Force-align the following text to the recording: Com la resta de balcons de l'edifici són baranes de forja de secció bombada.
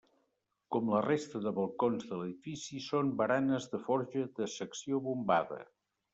Com 0.75 0.87
la 0.93 1.01
resta 1.05 1.41
de 1.43 1.51
balcons 1.57 2.07
de 2.13 2.17
l'edifici 2.21 2.81
són 2.87 3.13
baranes 3.21 3.69
de 3.75 3.83
forja 3.85 4.27
de 4.41 4.51
secció 4.57 5.05
bombada. 5.11 5.63